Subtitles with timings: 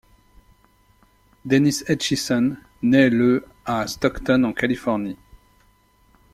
[1.45, 5.19] Dennis Etchison naît le à Stockton en Californie.